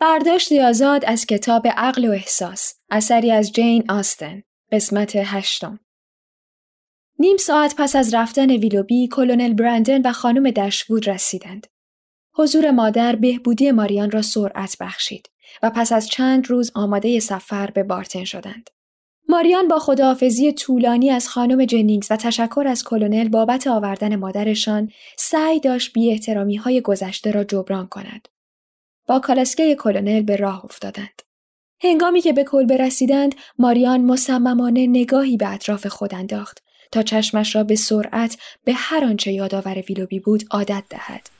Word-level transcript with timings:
برداشت 0.00 0.52
آزاد 0.52 1.04
از 1.04 1.26
کتاب 1.26 1.66
عقل 1.66 2.04
و 2.04 2.10
احساس 2.10 2.74
اثری 2.90 3.32
از 3.32 3.52
جین 3.52 3.90
آستن 3.90 4.42
قسمت 4.72 5.12
هشتم. 5.16 5.80
نیم 7.18 7.36
ساعت 7.36 7.74
پس 7.78 7.96
از 7.96 8.14
رفتن 8.14 8.50
ویلوبی 8.50 9.08
کلونل 9.08 9.52
برندن 9.52 10.02
و 10.02 10.12
خانم 10.12 10.50
دشوود 10.50 11.08
رسیدند. 11.08 11.66
حضور 12.34 12.70
مادر 12.70 13.16
بهبودی 13.16 13.70
ماریان 13.70 14.10
را 14.10 14.22
سرعت 14.22 14.76
بخشید 14.80 15.30
و 15.62 15.70
پس 15.70 15.92
از 15.92 16.08
چند 16.08 16.50
روز 16.50 16.72
آماده 16.74 17.20
سفر 17.20 17.70
به 17.70 17.82
بارتن 17.82 18.24
شدند. 18.24 18.70
ماریان 19.28 19.68
با 19.68 19.78
خداحافظی 19.78 20.52
طولانی 20.52 21.10
از 21.10 21.28
خانم 21.28 21.64
جنینگز 21.64 22.06
و 22.10 22.16
تشکر 22.16 22.64
از 22.66 22.84
کلونل 22.84 23.28
بابت 23.28 23.66
آوردن 23.66 24.16
مادرشان 24.16 24.90
سعی 25.18 25.60
داشت 25.60 25.92
بی 25.92 26.10
احترامی 26.10 26.56
های 26.56 26.80
گذشته 26.80 27.30
را 27.30 27.44
جبران 27.44 27.86
کند. 27.86 28.28
با 29.06 29.18
کالسکه 29.18 29.74
کلونل 29.74 30.22
به 30.22 30.36
راه 30.36 30.64
افتادند. 30.64 31.22
هنگامی 31.82 32.20
که 32.20 32.32
به 32.32 32.44
کلبه 32.44 32.76
رسیدند 32.76 33.34
ماریان 33.58 34.00
مصممانه 34.00 34.86
نگاهی 34.86 35.36
به 35.36 35.48
اطراف 35.52 35.86
خود 35.86 36.14
انداخت 36.14 36.62
تا 36.92 37.02
چشمش 37.02 37.56
را 37.56 37.64
به 37.64 37.76
سرعت 37.76 38.38
به 38.64 38.72
هر 38.72 39.04
آنچه 39.04 39.32
یادآور 39.32 39.84
ویلوبی 39.88 40.20
بود 40.20 40.44
عادت 40.50 40.84
دهد. 40.90 41.30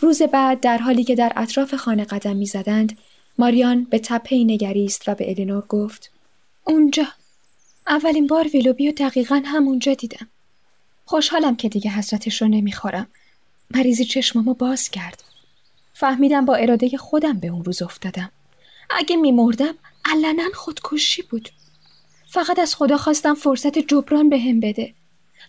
روز 0.00 0.22
بعد 0.22 0.60
در 0.60 0.78
حالی 0.78 1.04
که 1.04 1.14
در 1.14 1.32
اطراف 1.36 1.74
خانه 1.74 2.04
قدم 2.04 2.36
می‌زدند 2.36 2.98
ماریان 3.38 3.84
به 3.84 3.98
تپه 3.98 4.36
نگریست 4.36 5.08
و 5.08 5.14
به 5.14 5.30
الینور 5.30 5.64
گفت 5.68 6.10
اونجا. 6.64 7.06
اولین 7.86 8.26
بار 8.26 8.48
ویلوبی 8.48 8.88
و 8.88 8.92
دقیقا 8.92 9.42
همونجا 9.44 9.94
دیدم. 9.94 10.28
خوشحالم 11.08 11.56
که 11.56 11.68
دیگه 11.68 11.90
حسرتش 11.90 12.42
رو 12.42 12.48
نمی‌خورم. 12.48 13.06
مریضی 13.70 14.04
چشمامو 14.04 14.54
باز 14.54 14.88
کرد. 14.88 15.24
فهمیدم 15.94 16.44
با 16.44 16.54
اراده 16.54 16.96
خودم 16.96 17.40
به 17.40 17.48
اون 17.48 17.64
روز 17.64 17.82
افتادم. 17.82 18.30
اگه 18.90 19.16
میمردم 19.16 19.74
علنا 20.04 20.48
خودکشی 20.54 21.22
بود. 21.22 21.48
فقط 22.26 22.58
از 22.58 22.74
خدا 22.74 22.96
خواستم 22.96 23.34
فرصت 23.34 23.78
جبران 23.78 24.28
به 24.28 24.38
هم 24.38 24.60
بده. 24.60 24.94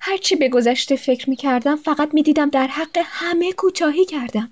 هرچی 0.02 0.36
به 0.36 0.50
گذشته 0.50 0.96
فکر 0.96 1.30
می‌کردم 1.30 1.76
فقط 1.76 2.10
می‌دیدم 2.14 2.50
در 2.50 2.68
حق 2.68 2.98
همه 3.06 3.54
کوتاهی 3.54 4.06
کردم. 4.06 4.52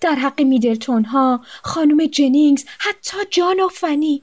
در 0.00 0.14
حق 0.14 0.40
میدلتون 0.40 1.04
ها 1.04 1.44
خانم 1.62 2.06
جنینگز 2.06 2.64
حتی 2.78 3.16
جان 3.30 3.60
و 3.60 3.68
فنی. 3.68 4.22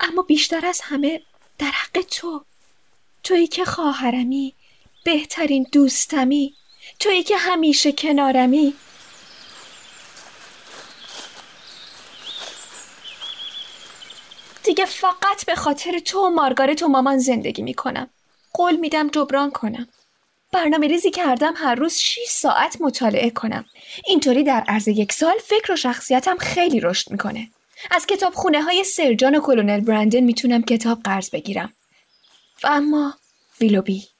اما 0.00 0.22
بیشتر 0.22 0.66
از 0.66 0.80
همه 0.84 1.22
در 1.58 1.70
حق 1.70 2.00
تو. 2.10 2.44
تویی 3.22 3.46
که 3.46 3.64
خواهرمی. 3.64 4.54
بهترین 5.06 5.66
دوستمی. 5.72 6.54
تویی 7.00 7.22
که 7.22 7.36
همیشه 7.36 7.92
کنارمی. 7.92 8.74
دیگه 14.64 14.84
فقط 14.84 15.46
به 15.46 15.54
خاطر 15.54 15.98
تو 15.98 16.18
و 16.18 16.30
مارگارت 16.30 16.82
و 16.82 16.88
مامان 16.88 17.18
زندگی 17.18 17.62
می‌کنم. 17.62 18.10
قول 18.52 18.76
میدم 18.76 19.08
جبران 19.08 19.50
کنم. 19.50 19.88
برنامه 20.52 20.86
ریزی 20.86 21.10
کردم 21.10 21.54
هر 21.56 21.74
روز 21.74 21.94
6 21.98 22.18
ساعت 22.28 22.76
مطالعه 22.80 23.30
کنم. 23.30 23.64
اینطوری 24.06 24.44
در 24.44 24.64
عرض 24.68 24.88
یک 24.88 25.12
سال 25.12 25.34
فکر 25.44 25.72
و 25.72 25.76
شخصیتم 25.76 26.36
خیلی 26.36 26.80
رشد 26.80 27.10
می‌کنه. 27.10 27.48
از 27.90 28.06
کتاب 28.06 28.34
خونه 28.34 28.62
های 28.62 28.84
سرجان 28.84 29.34
و 29.34 29.40
کلونل 29.40 29.80
برندن 29.80 30.20
می‌تونم 30.20 30.62
کتاب 30.62 31.02
قرض 31.02 31.30
بگیرم. 31.30 31.72
و 32.62 32.66
اما 32.66 33.14
ویلوبی. 33.60 34.15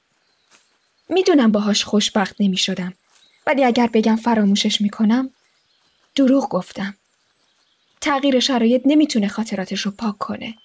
می‌دونم 1.09 1.51
باهاش 1.51 1.83
خوشبخت 1.83 2.35
نمی‌شدم. 2.39 2.93
ولی 3.47 3.63
اگر 3.63 3.87
بگم 3.93 4.15
فراموشش 4.15 4.81
می‌کنم 4.81 5.29
دروغ 6.15 6.49
گفتم. 6.49 6.95
تغییر 8.01 8.39
شرایط 8.39 8.81
نمی‌تونه 8.85 9.27
خاطراتش 9.27 9.81
رو 9.81 9.91
پاک 9.91 10.17
کنه. 10.17 10.55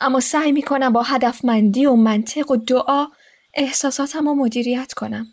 اما 0.00 0.20
سعی 0.20 0.52
می‌کنم 0.52 0.92
با 0.92 1.02
هدفمندی 1.02 1.86
و 1.86 1.94
منطق 1.94 2.50
و 2.50 2.56
دعا 2.56 3.06
احساساتم 3.54 4.28
رو 4.28 4.34
مدیریت 4.34 4.92
کنم. 4.92 5.26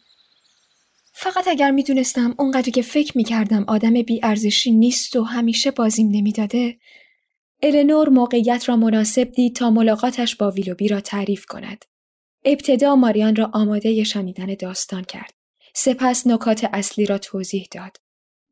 فقط 1.13 1.47
اگر 1.47 1.71
می‌دونستم 1.71 2.35
اونقدر 2.37 2.69
که 2.69 2.81
فکر 2.81 3.17
می‌کردم 3.17 3.63
آدم 3.67 3.93
بیارزشی 4.01 4.71
نیست 4.71 5.15
و 5.15 5.23
همیشه 5.23 5.71
بازیم 5.71 6.09
نمی‌داده 6.11 6.77
النور 7.63 8.09
موقعیت 8.09 8.69
را 8.69 8.75
مناسب 8.75 9.31
دید 9.31 9.55
تا 9.55 9.69
ملاقاتش 9.69 10.35
با 10.35 10.51
ویلوبی 10.51 10.87
را 10.87 11.01
تعریف 11.01 11.45
کند. 11.45 11.85
ابتدا 12.49 12.95
ماریان 12.95 13.35
را 13.35 13.49
آماده 13.53 14.03
شنیدن 14.03 14.55
داستان 14.59 15.03
کرد. 15.03 15.33
سپس 15.73 16.27
نکات 16.27 16.69
اصلی 16.73 17.05
را 17.05 17.17
توضیح 17.17 17.67
داد. 17.71 17.97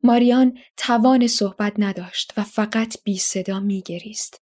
ماریان 0.02 0.58
توان 0.76 1.26
صحبت 1.26 1.72
نداشت 1.78 2.32
و 2.36 2.42
فقط 2.42 2.96
بی 3.04 3.18
صدا 3.18 3.60
می 3.60 3.82
گریست. 3.82 4.42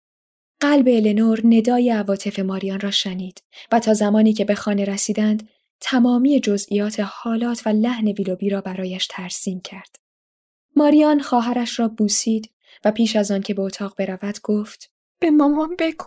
قلب 0.60 0.88
النور 0.88 1.42
ندای 1.44 1.90
عواطف 1.90 2.40
ماریان 2.40 2.80
را 2.80 2.92
شنید 2.92 3.44
و 3.72 3.80
تا 3.80 3.94
زمانی 3.94 4.34
که 4.34 4.46
به 4.46 4.56
خانه 4.56 4.86
رسیدند 4.86 5.50
تمامی 5.80 6.40
جزئیات 6.40 7.00
حالات 7.00 7.68
و 7.68 7.70
لحن 7.70 8.08
ویلوبی 8.08 8.50
را 8.50 8.62
برایش 8.62 9.08
ترسیم 9.08 9.62
کرد. 9.62 9.96
ماریان 10.76 11.20
خواهرش 11.20 11.80
را 11.80 11.88
بوسید 11.88 12.52
و 12.86 12.92
پیش 12.92 13.16
از 13.16 13.32
آن 13.32 13.42
که 13.42 13.54
به 13.54 13.62
اتاق 13.62 13.96
برود 13.98 14.40
گفت 14.44 14.92
به 15.20 15.32
مامان 15.32 15.76
بگو. 15.80 16.06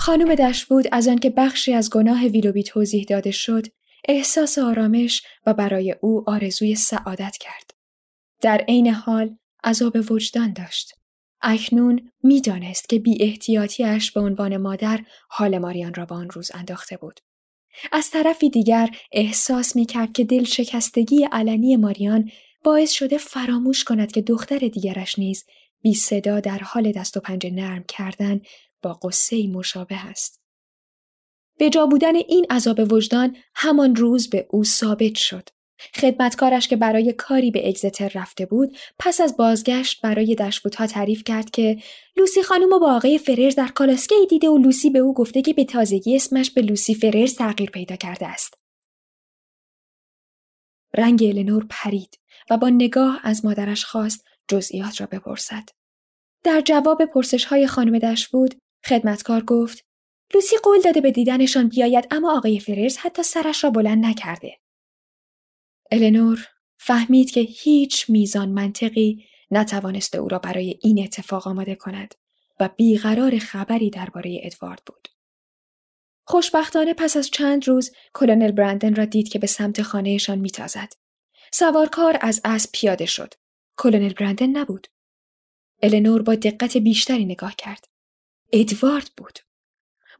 خانم 0.00 0.34
دشوود 0.34 0.84
از 0.92 1.08
آنکه 1.08 1.30
بخشی 1.30 1.74
از 1.74 1.90
گناه 1.90 2.26
ویلوبی 2.26 2.62
توضیح 2.62 3.04
داده 3.04 3.30
شد 3.30 3.66
احساس 4.08 4.58
آرامش 4.58 5.22
و 5.46 5.54
برای 5.54 5.96
او 6.00 6.30
آرزوی 6.30 6.74
سعادت 6.74 7.36
کرد. 7.40 7.70
در 8.40 8.58
عین 8.68 8.88
حال 8.88 9.36
عذاب 9.64 9.96
وجدان 10.10 10.52
داشت. 10.52 10.92
اکنون 11.42 12.10
می‌دانست 12.22 12.88
که 12.88 12.98
بی 12.98 13.22
احتیاطیش 13.22 14.12
به 14.12 14.20
عنوان 14.20 14.56
مادر 14.56 15.00
حال 15.28 15.58
ماریان 15.58 15.94
را 15.94 16.04
به 16.04 16.14
آن 16.14 16.30
روز 16.30 16.50
انداخته 16.54 16.96
بود. 16.96 17.20
از 17.92 18.10
طرفی 18.10 18.50
دیگر 18.50 18.90
احساس 19.12 19.76
می 19.76 19.86
کرد 19.86 20.12
که 20.12 20.24
دل 20.24 20.44
شکستگی 20.44 21.28
علنی 21.32 21.76
ماریان 21.76 22.30
باعث 22.64 22.90
شده 22.90 23.18
فراموش 23.18 23.84
کند 23.84 24.12
که 24.12 24.22
دختر 24.22 24.58
دیگرش 24.58 25.18
نیز 25.18 25.44
بی 25.82 25.94
صدا 25.94 26.40
در 26.40 26.58
حال 26.58 26.92
دست 26.92 27.16
و 27.16 27.20
پنجه 27.20 27.50
نرم 27.50 27.84
کردن 27.88 28.40
با 28.82 28.92
قصه 28.92 29.46
مشابه 29.46 30.06
است. 30.06 30.40
به 31.58 31.70
جا 31.70 31.86
بودن 31.86 32.16
این 32.16 32.46
عذاب 32.50 32.92
وجدان 32.92 33.36
همان 33.54 33.96
روز 33.96 34.30
به 34.30 34.46
او 34.50 34.64
ثابت 34.64 35.14
شد. 35.14 35.48
خدمتکارش 35.94 36.68
که 36.68 36.76
برای 36.76 37.12
کاری 37.12 37.50
به 37.50 37.68
اگزتر 37.68 38.12
رفته 38.14 38.46
بود 38.46 38.76
پس 38.98 39.20
از 39.20 39.36
بازگشت 39.36 40.02
برای 40.02 40.34
دشبوتها 40.34 40.86
تعریف 40.86 41.24
کرد 41.24 41.50
که 41.50 41.82
لوسی 42.16 42.42
خانم 42.42 42.78
با 42.78 42.96
آقای 42.96 43.18
فررز 43.18 43.54
در 43.54 43.68
کالاسکه 43.68 44.14
ای 44.14 44.26
دیده 44.26 44.48
و 44.48 44.58
لوسی 44.58 44.90
به 44.90 44.98
او 44.98 45.14
گفته 45.14 45.42
که 45.42 45.52
به 45.52 45.64
تازگی 45.64 46.16
اسمش 46.16 46.50
به 46.50 46.62
لوسی 46.62 46.94
فررز 46.94 47.34
تغییر 47.34 47.70
پیدا 47.70 47.96
کرده 47.96 48.26
است. 48.26 48.54
رنگ 50.94 51.22
النور 51.22 51.66
پرید 51.70 52.18
و 52.50 52.56
با 52.56 52.68
نگاه 52.68 53.20
از 53.22 53.44
مادرش 53.44 53.84
خواست 53.84 54.24
جزئیات 54.48 55.00
را 55.00 55.06
بپرسد. 55.06 55.68
در 56.44 56.60
جواب 56.60 57.04
پرسش 57.04 57.44
های 57.44 57.66
خانم 57.66 57.98
دشبود 57.98 58.54
خدمتکار 58.84 59.44
گفت 59.44 59.84
لوسی 60.34 60.56
قول 60.62 60.80
داده 60.80 61.00
به 61.00 61.10
دیدنشان 61.10 61.68
بیاید 61.68 62.06
اما 62.10 62.36
آقای 62.36 62.60
فررز 62.60 62.96
حتی 62.96 63.22
سرش 63.22 63.64
را 63.64 63.70
بلند 63.70 64.06
نکرده. 64.06 64.60
النور 65.90 66.46
فهمید 66.78 67.30
که 67.30 67.40
هیچ 67.40 68.10
میزان 68.10 68.48
منطقی 68.48 69.24
نتوانسته 69.50 70.18
او 70.18 70.28
را 70.28 70.38
برای 70.38 70.78
این 70.82 71.02
اتفاق 71.02 71.48
آماده 71.48 71.74
کند 71.74 72.14
و 72.60 72.68
بیقرار 72.76 73.38
خبری 73.38 73.90
درباره 73.90 74.40
ادوارد 74.42 74.82
بود. 74.86 75.08
خوشبختانه 76.24 76.94
پس 76.94 77.16
از 77.16 77.30
چند 77.30 77.68
روز 77.68 77.92
کلونل 78.14 78.52
برندن 78.52 78.94
را 78.94 79.04
دید 79.04 79.28
که 79.28 79.38
به 79.38 79.46
سمت 79.46 79.82
خانهشان 79.82 80.38
میتازد. 80.38 80.92
سوارکار 81.52 82.18
از 82.20 82.40
اسب 82.44 82.70
پیاده 82.72 83.06
شد. 83.06 83.34
کلونل 83.76 84.12
برندن 84.12 84.56
نبود. 84.56 84.86
النور 85.82 86.22
با 86.22 86.34
دقت 86.34 86.76
بیشتری 86.76 87.24
نگاه 87.24 87.54
کرد. 87.56 87.89
ادوارد 88.52 89.10
بود. 89.16 89.38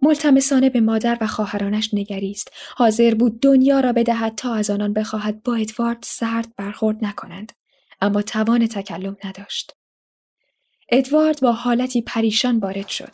ملتمسانه 0.03 0.71
به 0.71 0.81
مادر 0.81 1.19
و 1.21 1.27
خواهرانش 1.27 1.95
نگریست. 1.95 2.53
حاضر 2.77 3.15
بود 3.15 3.41
دنیا 3.41 3.81
را 3.81 3.93
بدهد 3.93 4.35
تا 4.35 4.55
از 4.55 4.71
آنان 4.71 4.93
بخواهد 4.93 5.43
با 5.43 5.55
ادوارد 5.55 5.99
سرد 6.03 6.57
برخورد 6.57 7.05
نکنند. 7.05 7.53
اما 8.01 8.23
توان 8.23 8.67
تکلم 8.67 9.17
نداشت. 9.25 9.77
ادوارد 10.89 11.41
با 11.41 11.53
حالتی 11.53 12.03
پریشان 12.03 12.59
وارد 12.59 12.89
شد. 12.89 13.13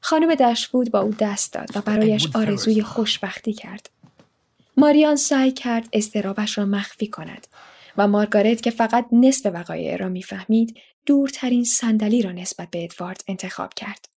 خانم 0.00 0.34
دشفود 0.34 0.90
با 0.90 1.00
او 1.00 1.14
دست 1.18 1.52
داد 1.52 1.76
و 1.76 1.80
برایش 1.80 2.28
آرزوی 2.34 2.82
خوشبختی 2.82 3.52
کرد. 3.52 3.90
ماریان 4.76 5.16
سعی 5.16 5.52
کرد 5.52 5.88
استرابش 5.92 6.58
را 6.58 6.64
مخفی 6.64 7.06
کند 7.06 7.46
و 7.96 8.08
مارگارت 8.08 8.62
که 8.62 8.70
فقط 8.70 9.06
نصف 9.12 9.50
وقایع 9.54 9.96
را 9.96 10.08
می‌فهمید 10.08 10.76
دورترین 11.06 11.64
صندلی 11.64 12.22
را 12.22 12.32
نسبت 12.32 12.70
به 12.70 12.84
ادوارد 12.84 13.24
انتخاب 13.28 13.74
کرد. 13.74 14.08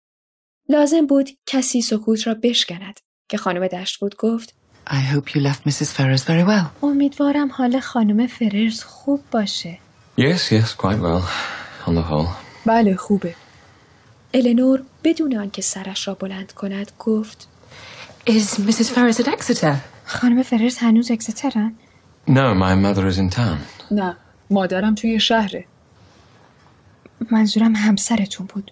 لازم 0.69 1.05
بود 1.07 1.29
کسی 1.45 1.81
سکوت 1.81 2.27
را 2.27 2.35
بشکند 2.43 2.99
که 3.29 3.37
خانم 3.37 3.67
دشتفود 3.67 4.15
گفت 4.15 4.53
I 4.89 5.13
hope 5.13 5.29
you 5.29 5.39
left 5.41 5.69
Mrs. 5.69 5.89
Ferrers 5.97 6.23
very 6.23 6.45
well. 6.47 6.83
امیدوارم 6.83 7.51
حال 7.51 7.79
خانم 7.79 8.27
فررز 8.27 8.83
خوب 8.83 9.21
باشه. 9.31 9.79
Yes, 10.19 10.39
yes, 10.51 10.75
quite 10.77 10.99
well, 10.99 11.23
on 11.85 11.91
the 11.95 12.09
whole. 12.11 12.27
بله 12.65 12.95
خوبه. 12.95 13.35
النور 14.33 14.83
بدون 15.03 15.37
آنکه 15.37 15.61
سرش 15.61 16.07
را 16.07 16.13
بلند 16.13 16.51
کند 16.51 16.91
گفت 16.99 17.47
Is 18.29 18.59
Mrs. 18.59 18.87
Ferrers 18.89 19.17
at 19.19 19.27
Exeter? 19.27 19.75
خانم 20.05 20.43
فررز 20.43 20.77
هنوز 20.77 21.11
اکسترن؟ 21.11 21.75
No, 22.27 22.53
my 22.55 22.75
mother 22.85 23.13
is 23.13 23.17
in 23.17 23.35
town. 23.35 23.91
نه 23.91 24.15
مادرم 24.49 24.95
توی 24.95 25.19
شهره. 25.19 25.65
منظورم 27.31 27.75
همسرتون 27.75 28.47
بود. 28.47 28.71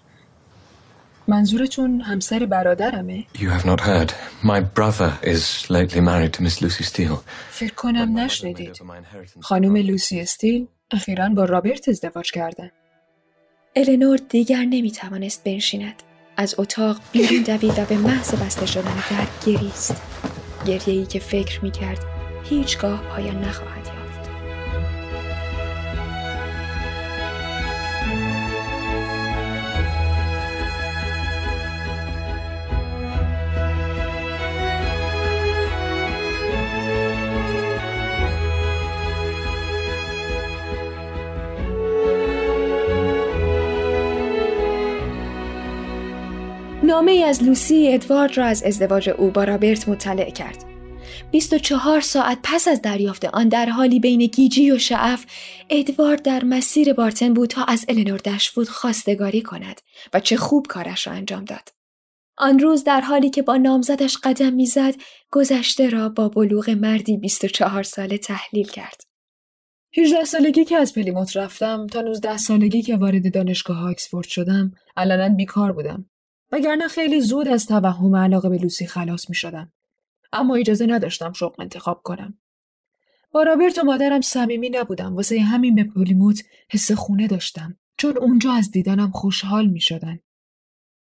منظورتون 1.28 2.00
همسر 2.00 2.46
برادرمه؟ 2.46 3.24
You 3.34 3.48
have 3.48 3.66
not 3.66 3.80
heard. 3.80 4.12
My 4.42 4.60
brother 4.60 5.12
is 5.22 5.70
lately 5.70 6.00
married 6.00 6.32
to 6.34 6.42
Miss 6.42 6.60
Lucy 6.62 6.84
Steele. 6.84 7.18
فکر 7.50 7.74
کنم 7.74 8.18
نشنیدید. 8.18 8.78
خانم 9.40 9.76
لوسی 9.76 10.20
استیل 10.20 10.66
اخیرا 10.90 11.28
با 11.28 11.44
رابرت 11.44 11.88
ازدواج 11.88 12.30
کردن. 12.30 12.70
النور 13.76 14.18
دیگر 14.28 14.64
نمی 14.64 14.90
توانست 14.90 15.44
بنشیند. 15.44 16.02
از 16.36 16.54
اتاق 16.58 17.00
بیرون 17.12 17.42
دوید 17.42 17.78
و 17.78 17.84
به 17.84 17.96
محض 17.96 18.34
بسته 18.34 18.66
شدن 18.66 18.94
در 19.10 19.26
گریست. 19.46 20.02
گریه 20.66 20.98
ای 20.98 21.06
که 21.06 21.18
فکر 21.18 21.64
می 21.64 21.70
کرد 21.70 21.98
هیچگاه 22.44 23.02
پایان 23.02 23.44
نخواهد 23.44 23.91
نامه 46.84 47.12
از 47.12 47.42
لوسی 47.42 47.92
ادوارد 47.92 48.38
را 48.38 48.44
از 48.44 48.62
ازدواج 48.62 49.08
او 49.08 49.30
با 49.30 49.44
رابرت 49.44 49.88
مطلع 49.88 50.30
کرد. 50.30 50.64
24 51.30 52.00
ساعت 52.00 52.38
پس 52.42 52.68
از 52.68 52.82
دریافت 52.82 53.24
آن 53.24 53.48
در 53.48 53.66
حالی 53.66 54.00
بین 54.00 54.26
گیجی 54.26 54.70
و 54.70 54.78
شعف 54.78 55.26
ادوارد 55.70 56.22
در 56.22 56.44
مسیر 56.44 56.92
بارتن 56.92 57.34
بود 57.34 57.50
تا 57.50 57.64
از 57.64 57.84
النور 57.88 58.18
دشوود 58.18 58.68
خواستگاری 58.68 59.42
کند 59.42 59.80
و 60.14 60.20
چه 60.20 60.36
خوب 60.36 60.66
کارش 60.66 61.06
را 61.06 61.12
انجام 61.12 61.44
داد. 61.44 61.68
آن 62.38 62.58
روز 62.58 62.84
در 62.84 63.00
حالی 63.00 63.30
که 63.30 63.42
با 63.42 63.56
نامزدش 63.56 64.16
قدم 64.24 64.52
می‌زد 64.52 64.94
گذشته 65.32 65.88
را 65.88 66.08
با 66.08 66.28
بلوغ 66.28 66.70
مردی 66.70 67.16
24 67.16 67.82
ساله 67.82 68.18
تحلیل 68.18 68.68
کرد. 68.68 69.02
18 69.98 70.24
سالگی 70.24 70.64
که 70.64 70.76
از 70.76 70.94
پلیموت 70.94 71.36
رفتم 71.36 71.86
تا 71.86 72.00
19 72.00 72.36
سالگی 72.36 72.82
که 72.82 72.96
وارد 72.96 73.34
دانشگاه 73.34 73.90
آکسفورد 73.90 74.26
شدم 74.26 74.72
علنا 74.96 75.28
بیکار 75.28 75.72
بودم 75.72 76.06
وگرنه 76.52 76.88
خیلی 76.88 77.20
زود 77.20 77.48
از 77.48 77.66
توهم 77.66 78.16
علاقه 78.16 78.48
به 78.48 78.58
لوسی 78.58 78.86
خلاص 78.86 79.28
می 79.28 79.34
شدم. 79.34 79.72
اما 80.32 80.54
اجازه 80.54 80.86
نداشتم 80.86 81.32
شغل 81.32 81.62
انتخاب 81.62 82.02
کنم. 82.02 82.38
با 83.30 83.42
رابرت 83.42 83.78
و 83.78 83.82
مادرم 83.82 84.20
صمیمی 84.20 84.70
نبودم 84.70 85.16
واسه 85.16 85.40
همین 85.40 85.74
به 85.74 85.84
پلیموت 85.84 86.42
حس 86.70 86.92
خونه 86.92 87.26
داشتم 87.26 87.76
چون 87.96 88.18
اونجا 88.18 88.52
از 88.52 88.70
دیدنم 88.70 89.10
خوشحال 89.10 89.66
می 89.66 89.80
شدن. 89.80 90.18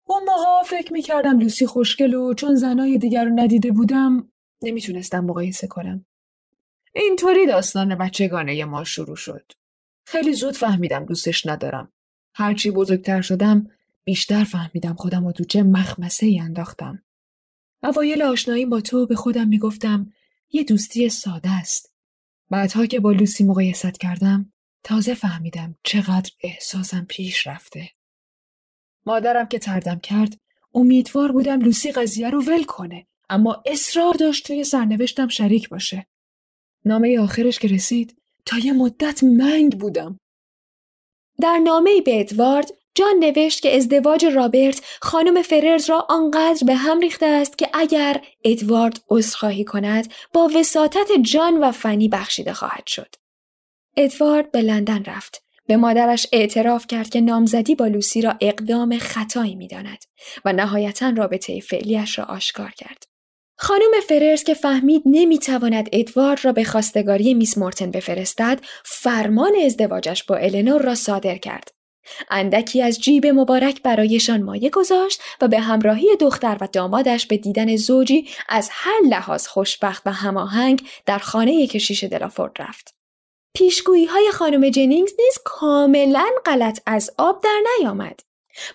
اون 0.04 0.24
موقع 0.24 0.64
فکر 0.66 0.94
می 0.94 1.02
کردم 1.02 1.40
لوسی 1.40 1.66
خوشگل 1.66 2.14
و 2.14 2.34
چون 2.34 2.56
زنای 2.56 2.98
دیگر 2.98 3.26
رو 3.26 3.32
ندیده 3.36 3.72
بودم 3.72 4.32
نمی‌تونستم 4.62 5.26
مقایسه 5.26 5.68
کنم. 5.68 6.06
اینطوری 6.94 7.46
داستان 7.46 7.96
بچگانه 7.96 8.66
ما 8.66 8.84
شروع 8.84 9.16
شد. 9.16 9.52
خیلی 10.06 10.34
زود 10.34 10.58
فهمیدم 10.58 11.06
دوستش 11.06 11.46
ندارم. 11.46 11.92
هرچی 12.34 12.72
بزرگتر 12.72 13.22
شدم 13.22 13.68
بیشتر 14.06 14.44
فهمیدم 14.44 14.94
خودم 14.94 15.26
رو 15.26 15.32
تو 15.32 15.44
چه 15.44 15.64
مخمسه 15.64 16.26
ای 16.26 16.40
انداختم. 16.40 17.04
اوایل 17.84 18.22
آشنایی 18.22 18.66
با 18.66 18.82
تو 18.82 19.06
به 19.06 19.16
خودم 19.16 19.48
می‌گفتم 19.48 20.12
یه 20.52 20.64
دوستی 20.64 21.10
ساده 21.10 21.50
است. 21.50 21.94
بعدها 22.50 22.86
که 22.86 23.00
با 23.00 23.12
لوسی 23.12 23.44
مقایست 23.44 24.00
کردم 24.00 24.54
تازه 24.84 25.14
فهمیدم 25.14 25.76
چقدر 25.84 26.32
احساسم 26.44 27.06
پیش 27.10 27.48
رفته. 27.48 27.90
مادرم 29.06 29.48
که 29.48 29.60
تردم 29.60 30.00
کرد 30.00 30.40
امیدوار 30.74 31.32
بودم 31.32 31.60
لوسی 31.60 31.92
قضیه 31.92 32.30
رو 32.30 32.44
ول 32.44 32.64
کنه 32.64 33.08
اما 33.30 33.64
اصرار 33.66 34.14
داشت 34.14 34.48
توی 34.48 34.64
سرنوشتم 34.64 35.28
شریک 35.28 35.70
باشه. 35.70 36.08
نامه 36.86 37.20
آخرش 37.20 37.60
که 37.60 37.68
رسید 37.68 38.22
تا 38.46 38.58
یه 38.58 38.74
مدت 38.74 39.24
منگ 39.24 39.80
بودم. 39.80 40.20
در 41.42 41.58
نامه 41.58 42.02
به 42.02 42.20
ادوارد 42.20 42.72
جان 42.96 43.16
نوشت 43.20 43.62
که 43.62 43.76
ازدواج 43.76 44.26
رابرت 44.26 44.82
خانم 45.02 45.42
فررز 45.42 45.90
را 45.90 46.06
آنقدر 46.10 46.66
به 46.66 46.76
هم 46.76 47.00
ریخته 47.00 47.26
است 47.26 47.58
که 47.58 47.70
اگر 47.74 48.22
ادوارد 48.44 49.02
عذرخواهی 49.10 49.64
کند 49.64 50.14
با 50.34 50.50
وساطت 50.56 51.08
جان 51.22 51.58
و 51.58 51.72
فنی 51.72 52.10
بخشیده 52.10 52.54
خواهد 52.54 52.88
شد. 52.88 53.16
ادوارد 53.98 54.52
به 54.52 54.62
لندن 54.62 55.04
رفت. 55.04 55.46
به 55.68 55.78
مادرش 55.78 56.28
اعتراف 56.32 56.88
کرد 56.88 57.10
که 57.10 57.22
نامزدی 57.22 57.76
با 57.76 57.88
لوسی 57.88 58.22
را 58.22 58.36
اقدام 58.42 58.98
خطایی 58.98 59.56
می‌داند 59.56 60.04
و 60.46 60.54
نهایتا 60.54 61.10
رابطه 61.10 61.60
فعلیش 61.60 62.20
را 62.20 62.26
آشکار 62.26 62.72
کرد. 62.72 63.04
خانم 63.58 63.92
فررز 64.08 64.44
که 64.44 64.54
فهمید 64.54 65.02
نمی‌تواند 65.06 65.90
ادوارد 65.92 66.46
را 66.46 66.52
به 66.52 66.64
خواستگاری 66.64 67.34
میس 67.34 67.58
مورتن 67.58 67.92
بفرستد 67.92 68.60
فرمان 68.86 69.52
ازدواجش 69.66 70.24
با 70.24 70.36
النور 70.36 70.82
را 70.82 70.96
صادر 70.96 71.38
کرد 71.38 71.75
اندکی 72.30 72.82
از 72.82 73.02
جیب 73.02 73.28
مبارک 73.28 73.82
برایشان 73.82 74.44
مایه 74.44 74.70
گذاشت 74.70 75.22
و 75.42 75.48
به 75.48 75.60
همراهی 75.60 76.16
دختر 76.20 76.58
و 76.62 76.68
دامادش 76.72 77.26
به 77.26 77.38
دیدن 77.38 77.76
زوجی 77.76 78.30
از 78.50 78.70
هر 78.72 79.02
لحاظ 79.10 79.48
خوشبخت 79.48 80.04
و 80.06 80.12
هماهنگ 80.12 80.88
در 81.06 81.20
خانه 81.20 81.68
کشیش 81.68 82.04
دلافورد 82.04 82.56
رفت. 82.60 82.96
پیشگویی 83.56 84.06
های 84.06 84.32
خانم 84.32 84.70
جنینگز 84.70 85.14
نیز 85.20 85.38
کاملا 85.46 86.30
غلط 86.46 86.80
از 86.86 87.12
آب 87.18 87.44
در 87.44 87.62
نیامد. 87.80 88.20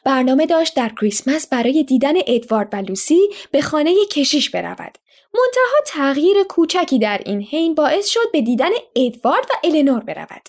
برنامه 0.04 0.46
داشت 0.46 0.76
در 0.76 0.90
کریسمس 1.00 1.48
برای 1.48 1.84
دیدن 1.84 2.14
ادوارد 2.26 2.68
و 2.72 2.76
لوسی 2.76 3.20
به 3.50 3.62
خانه 3.62 3.94
کشیش 4.12 4.50
برود. 4.50 4.98
منتها 5.34 5.80
تغییر 5.86 6.42
کوچکی 6.48 6.98
در 6.98 7.20
این 7.26 7.42
حین 7.42 7.74
باعث 7.74 8.06
شد 8.06 8.32
به 8.32 8.40
دیدن 8.40 8.70
ادوارد 8.96 9.46
و 9.50 9.66
النور 9.66 10.00
برود. 10.00 10.48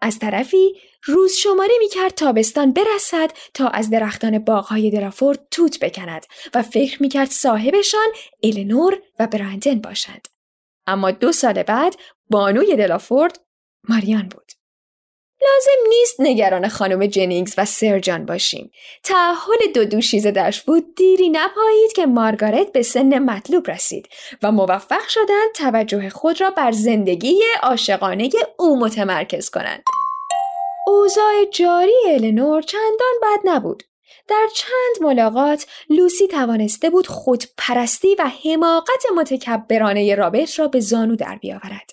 از 0.00 0.18
طرفی 0.18 0.74
روز 1.06 1.32
شماره 1.32 1.74
می 1.78 1.88
کرد 1.88 2.14
تابستان 2.14 2.72
برسد 2.72 3.30
تا 3.54 3.68
از 3.68 3.90
درختان 3.90 4.38
باغهای 4.38 4.90
درافورد 4.90 5.40
توت 5.50 5.78
بکند 5.78 6.26
و 6.54 6.62
فکر 6.62 7.02
می 7.02 7.08
کرد 7.08 7.30
صاحبشان 7.30 8.08
النور 8.42 9.02
و 9.18 9.26
برندن 9.26 9.80
باشند. 9.80 10.28
اما 10.86 11.10
دو 11.10 11.32
سال 11.32 11.62
بعد 11.62 11.96
بانوی 12.30 12.76
دلافورد 12.76 13.40
ماریان 13.88 14.28
بود. 14.28 14.52
لازم 15.42 15.88
نیست 15.88 16.20
نگران 16.20 16.68
خانم 16.68 17.06
جنینگز 17.06 17.54
و 17.58 17.64
سرجان 17.64 18.26
باشیم. 18.26 18.70
تعهل 19.02 19.72
دو 19.74 19.84
دوشیزه 19.84 20.30
داشت 20.30 20.66
بود 20.66 20.94
دیری 20.94 21.28
نپایید 21.28 21.92
که 21.96 22.06
مارگارت 22.06 22.72
به 22.72 22.82
سن 22.82 23.18
مطلوب 23.18 23.70
رسید 23.70 24.08
و 24.42 24.52
موفق 24.52 25.08
شدند 25.08 25.52
توجه 25.54 26.08
خود 26.08 26.40
را 26.40 26.50
بر 26.50 26.72
زندگی 26.72 27.42
عاشقانه 27.62 28.30
او 28.58 28.78
متمرکز 28.80 29.50
کنند. 29.50 29.82
اوضاع 30.86 31.44
جاری 31.52 31.92
النور 32.06 32.62
چندان 32.62 33.14
بد 33.22 33.40
نبود. 33.44 33.82
در 34.28 34.48
چند 34.54 35.06
ملاقات 35.06 35.66
لوسی 35.90 36.26
توانسته 36.26 36.90
بود 36.90 37.06
خودپرستی 37.06 38.14
و 38.18 38.30
حماقت 38.44 39.04
متکبرانه 39.16 40.14
رابرت 40.14 40.58
را 40.58 40.68
به 40.68 40.80
زانو 40.80 41.16
در 41.16 41.38
بیاورد. 41.40 41.90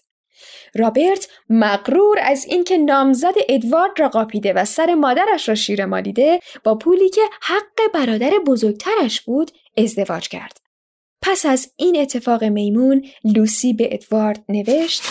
رابرت 0.76 1.28
مقرور 1.50 2.20
از 2.22 2.46
اینکه 2.46 2.78
نامزد 2.78 3.34
ادوارد 3.50 4.00
را 4.00 4.10
قاپیده 4.10 4.54
و 4.54 4.66
سر 4.66 4.96
مادرش 4.96 5.50
را 5.50 5.56
شیر 5.56 5.86
مالیده 5.86 6.40
با 6.64 6.76
پولی 6.76 7.10
که 7.10 7.22
حق 7.42 7.92
برادر 7.94 8.32
بزرگترش 8.48 9.22
بود 9.22 9.52
ازدواج 9.78 10.28
کرد. 10.28 10.58
پس 11.22 11.46
از 11.46 11.72
این 11.76 12.02
اتفاق 12.02 12.44
میمون 12.44 13.06
لوسی 13.24 13.74
به 13.74 13.94
ادوارد 13.94 14.44
نوشت 14.50 15.04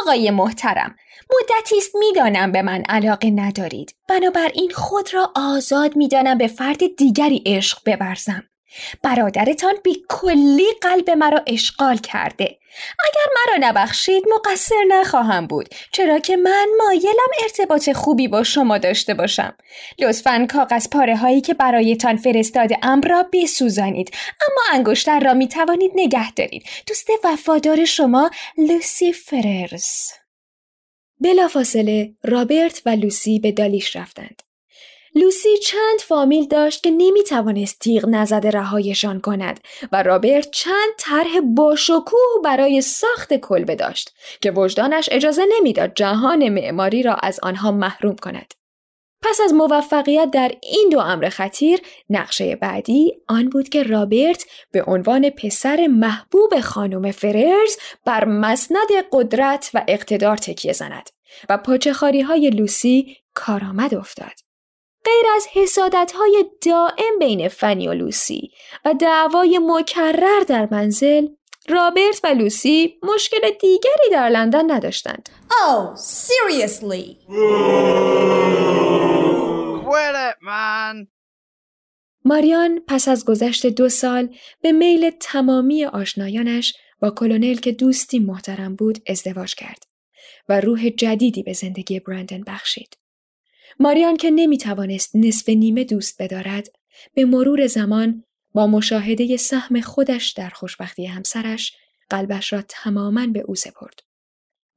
آقای 0.00 0.30
محترم 0.30 0.96
مدتی 1.34 1.78
است 1.78 1.96
می‌دانم 1.96 2.52
به 2.52 2.62
من 2.62 2.82
علاقه 2.88 3.30
ندارید. 3.30 3.94
بنابراین 4.08 4.70
خود 4.74 5.14
را 5.14 5.32
آزاد 5.36 5.96
می‌دانم 5.96 6.38
به 6.38 6.46
فرد 6.46 6.96
دیگری 6.96 7.42
عشق 7.46 7.78
ببرزم. 7.86 8.44
برادرتان 9.02 9.74
بی 9.84 10.04
کلی 10.08 10.66
قلب 10.80 11.10
مرا 11.10 11.42
اشغال 11.46 11.98
کرده. 11.98 12.58
اگر 13.04 13.32
مرا 13.36 13.68
نبخشید 13.68 14.24
مقصر 14.34 14.84
نخواهم 14.88 15.46
بود. 15.46 15.68
چرا 15.92 16.18
که 16.18 16.36
من 16.36 16.66
مایلم 16.78 17.30
ارتباط 17.42 17.92
خوبی 17.92 18.28
با 18.28 18.42
شما 18.42 18.78
داشته 18.78 19.14
باشم. 19.14 19.56
لطفا 19.98 20.46
کاغذ 20.50 20.88
پاره 20.88 21.16
هایی 21.16 21.40
که 21.40 21.54
برایتان 21.54 22.16
فرستاده 22.16 22.78
ام 22.82 23.00
را 23.00 23.26
بسوزانید. 23.32 24.10
اما 24.40 24.78
انگشتر 24.78 25.20
را 25.20 25.34
می 25.34 25.48
توانید 25.48 25.92
نگه 25.94 26.32
دارید. 26.32 26.64
دوست 26.86 27.08
وفادار 27.24 27.84
شما 27.84 28.30
لوسی 28.58 29.12
فررز. 29.12 30.10
بلافاصله 31.20 32.14
رابرت 32.24 32.82
و 32.86 32.90
لوسی 32.90 33.38
به 33.38 33.52
دالیش 33.52 33.96
رفتند. 33.96 34.42
لوسی 35.16 35.56
چند 35.56 36.00
فامیل 36.00 36.48
داشت 36.48 36.82
که 36.82 36.90
نمی 36.90 37.22
توانست 37.22 37.78
تیغ 37.78 38.08
نزده 38.08 38.50
رهایشان 38.50 39.20
کند 39.20 39.60
و 39.92 40.02
رابرت 40.02 40.50
چند 40.50 40.94
طرح 40.98 41.40
باشکوه 41.40 42.42
برای 42.44 42.80
ساخت 42.80 43.34
کلبه 43.34 43.74
داشت 43.74 44.14
که 44.40 44.50
وجدانش 44.50 45.08
اجازه 45.12 45.46
نمی‌داد 45.58 45.92
جهان 45.94 46.48
معماری 46.48 47.02
را 47.02 47.14
از 47.14 47.40
آنها 47.42 47.72
محروم 47.72 48.16
کند. 48.16 48.54
پس 49.22 49.40
از 49.40 49.54
موفقیت 49.54 50.30
در 50.32 50.52
این 50.62 50.88
دو 50.92 50.98
امر 50.98 51.28
خطیر 51.28 51.80
نقشه 52.10 52.56
بعدی 52.56 53.12
آن 53.28 53.48
بود 53.48 53.68
که 53.68 53.82
رابرت 53.82 54.46
به 54.72 54.84
عنوان 54.86 55.30
پسر 55.30 55.86
محبوب 55.86 56.60
خانم 56.60 57.10
فررز 57.10 57.76
بر 58.04 58.24
مسند 58.24 58.88
قدرت 59.12 59.70
و 59.74 59.84
اقتدار 59.88 60.36
تکیه 60.36 60.72
زند 60.72 61.10
و 61.48 61.58
پاچخاری 61.58 62.20
های 62.20 62.50
لوسی 62.50 63.16
کارآمد 63.34 63.94
افتاد. 63.94 64.45
غیر 65.06 65.26
از 65.36 65.46
حسادت 65.52 66.12
های 66.12 66.44
دائم 66.66 67.18
بین 67.18 67.48
فنی 67.48 67.88
و 67.88 67.92
لوسی 67.92 68.50
و 68.84 68.94
دعوای 68.94 69.60
مکرر 69.62 70.40
در 70.48 70.68
منزل 70.70 71.28
رابرت 71.68 72.20
و 72.24 72.26
لوسی 72.26 72.98
مشکل 73.14 73.50
دیگری 73.60 74.10
در 74.12 74.28
لندن 74.28 74.70
نداشتند. 74.70 75.28
Oh, 75.50 75.98
seriously. 75.98 77.16
ماریان 82.24 82.80
پس 82.88 83.08
از 83.08 83.24
گذشت 83.24 83.66
دو 83.66 83.88
سال 83.88 84.34
به 84.60 84.72
میل 84.72 85.10
تمامی 85.10 85.84
آشنایانش 85.84 86.74
با 87.00 87.10
کلونل 87.10 87.54
که 87.54 87.72
دوستی 87.72 88.18
محترم 88.18 88.76
بود 88.76 88.98
ازدواج 89.06 89.54
کرد 89.54 89.82
و 90.48 90.60
روح 90.60 90.88
جدیدی 90.88 91.42
به 91.42 91.52
زندگی 91.52 92.00
برندن 92.00 92.42
بخشید. 92.46 92.96
ماریان 93.80 94.16
که 94.16 94.30
نمی 94.30 94.58
توانست 94.58 95.16
نصف 95.16 95.48
نیمه 95.48 95.84
دوست 95.84 96.22
بدارد 96.22 96.68
به 97.14 97.24
مرور 97.24 97.66
زمان 97.66 98.24
با 98.54 98.66
مشاهده 98.66 99.36
سهم 99.36 99.80
خودش 99.80 100.32
در 100.32 100.48
خوشبختی 100.48 101.06
همسرش 101.06 101.76
قلبش 102.10 102.52
را 102.52 102.62
تماما 102.68 103.26
به 103.26 103.40
او 103.40 103.54
سپرد. 103.54 104.00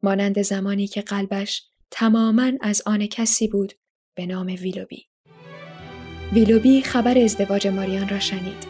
مانند 0.04 0.42
زمانی 0.42 0.88
که 0.88 1.02
قلبش 1.02 1.64
تماما 1.92 2.52
از 2.62 2.82
آن 2.86 3.06
کسی 3.06 3.48
بود 3.48 3.74
به 4.16 4.26
نام 4.26 4.48
ویلوبی. 4.48 5.06
ویلوبی 6.34 6.82
خبر 6.82 7.18
ازدواج 7.18 7.68
ماریان 7.68 8.10
را 8.10 8.20
شنید. 8.20 8.68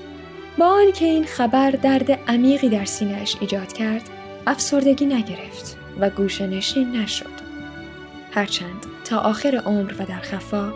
با 0.58 0.66
آنکه 0.66 1.06
این 1.06 1.26
خبر 1.26 1.72
درد 1.72 2.12
عمیقی 2.12 2.70
در 2.70 2.86
سینهش 2.86 3.36
ایجاد 3.42 3.74
کرد، 3.74 4.10
افسردگی 4.48 5.06
نگرفت 5.06 5.78
و 6.00 6.10
گوشنشین 6.10 6.92
نشد. 6.92 7.50
هرچند 8.32 8.89
تا 9.10 9.18
آخر 9.20 9.62
عمر 9.66 9.94
و 10.00 10.06
در 10.06 10.20
خفا 10.20 10.74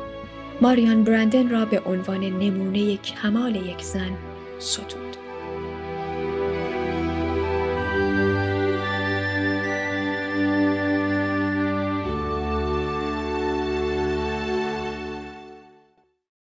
ماریان 0.61 1.03
برندن 1.03 1.49
را 1.49 1.65
به 1.65 1.79
عنوان 1.79 2.19
نمونه 2.19 2.97
کمال 2.97 3.55
یک 3.55 3.81
زن 3.81 4.11
ستود. 4.59 5.12